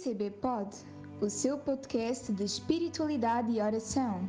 [0.00, 0.74] PCB Pod,
[1.20, 4.22] o seu podcast de espiritualidade e oração.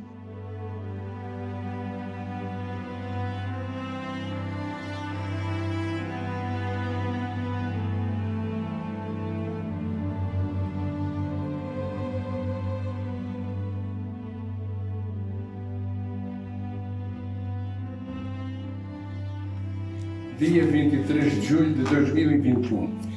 [20.38, 23.11] Dia 23 de julho de 2021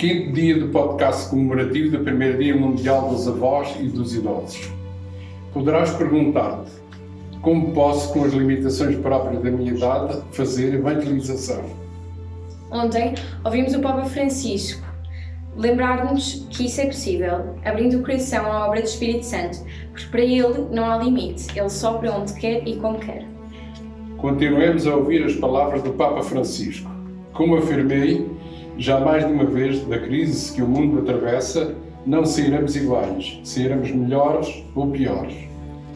[0.00, 4.70] quinto dia do podcast comemorativo do primeiro Dia Mundial dos Avós e dos Idosos.
[5.52, 6.70] Poderás perguntar-te
[7.42, 11.62] como posso, com as limitações próprias da minha idade, fazer evangelização?
[12.70, 13.12] Ontem
[13.44, 14.82] ouvimos o Papa Francisco
[15.54, 19.58] lembrar-nos que isso é possível, abrindo o coração à obra do Espírito Santo,
[19.92, 23.26] porque para ele não há limite, ele sopra onde quer e como quer.
[24.16, 26.90] Continuemos a ouvir as palavras do Papa Francisco.
[27.34, 28.40] Como afirmei,
[28.80, 31.74] já mais de uma vez, da crise que o mundo atravessa,
[32.06, 35.34] não sairemos iguais, sairemos melhores ou piores.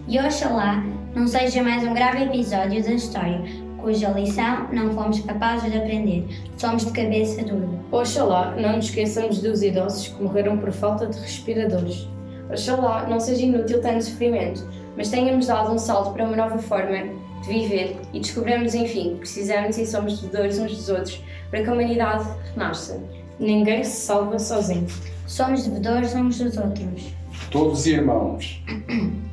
[0.06, 0.84] E oxalá
[1.16, 3.42] não seja mais um grave episódio da história,
[3.78, 6.26] cuja lição não fomos capazes de aprender.
[6.58, 7.70] Somos de cabeça dura.
[7.90, 12.06] Oxalá não nos esqueçamos dos idosos que morreram por falta de respiradores.
[12.50, 14.62] Oxalá não seja inútil tanto sofrimento,
[14.94, 16.98] mas tenhamos dado um salto para uma nova forma
[17.46, 21.68] de viver e descobramos, enfim, que precisamos e somos devedores uns dos outros para que
[21.68, 23.00] a humanidade renasça.
[23.38, 24.86] Ninguém se salva sozinho.
[25.26, 27.14] Somos devedores uns dos outros.
[27.50, 28.62] Todos irmãos.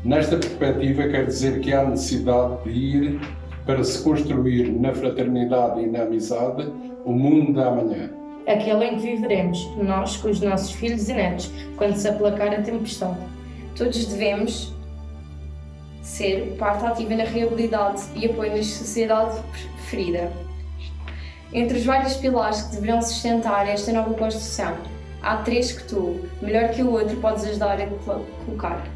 [0.04, 3.22] Nesta perspectiva, quer dizer que há necessidade de ir
[3.66, 6.68] para se construir na fraternidade e na amizade
[7.06, 8.10] o mundo da amanhã.
[8.48, 12.62] Aquele em que viveremos, nós com os nossos filhos e netos, quando se aplacar a
[12.62, 13.20] tempestade.
[13.76, 14.74] Todos devemos
[16.02, 20.32] ser parte ativa na realidade e apoio na sociedade preferida.
[21.54, 24.78] Entre os vários pilares que deverão sustentar esta nova construção,
[25.22, 27.88] há três que tu, melhor que o outro, podes ajudar a
[28.46, 28.88] colocar.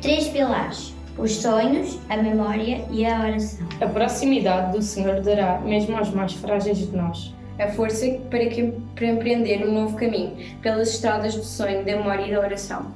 [0.00, 3.68] Três pilares: os sonhos, a memória e a oração.
[3.80, 8.72] A proximidade do Senhor dará, mesmo aos mais frágeis de nós, a força para, que,
[8.94, 12.92] para empreender um novo caminho pelas estradas do sonho, da memória e da oração.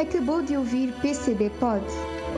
[0.00, 1.82] Acabou de ouvir PCB Pod.